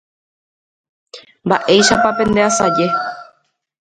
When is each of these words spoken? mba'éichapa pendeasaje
mba'éichapa 1.45 2.09
pendeasaje 2.17 2.85